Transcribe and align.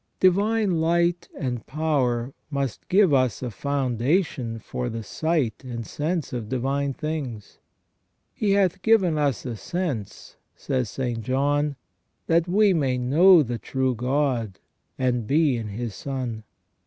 Divine 0.19 0.81
light 0.81 1.29
and 1.37 1.63
power 1.67 2.33
must 2.49 2.87
give 2.89 3.13
us 3.13 3.43
a 3.43 3.51
foundation 3.51 4.57
for 4.57 4.89
the 4.89 5.03
sight 5.03 5.63
and 5.63 5.85
sense 5.85 6.33
of 6.33 6.49
divine 6.49 6.91
things. 6.91 7.59
"He 8.33 8.53
hath 8.53 8.81
given 8.81 9.19
us 9.19 9.45
a 9.45 9.55
sense," 9.55 10.37
says 10.55 10.89
St. 10.89 11.21
John," 11.21 11.75
that 12.25 12.47
we 12.47 12.73
may 12.73 12.97
know 12.97 13.43
the 13.43 13.59
true 13.59 13.93
God, 13.93 14.57
and 14.97 15.27
be 15.27 15.55
in 15.55 15.67
His 15.67 15.93
Son." 15.93 16.45